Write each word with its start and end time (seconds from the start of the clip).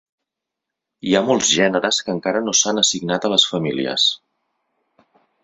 Hi 1.09 1.11
ha 1.17 1.21
molts 1.27 1.51
gèneres 1.57 1.99
que 2.07 2.13
encara 2.15 2.41
no 2.47 2.55
s'han 2.61 2.83
assignat 2.85 3.29
a 3.29 3.33
les 3.35 3.47
famílies. 3.53 4.09